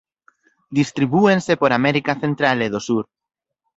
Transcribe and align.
Distribúense 0.79 1.53
por 1.61 1.71
América 1.73 2.13
Central 2.23 2.57
e 2.65 2.67
do 2.73 2.79
Sur. 2.87 3.05